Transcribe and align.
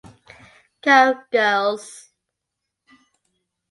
Code 0.83 1.29
Girls 1.29 1.85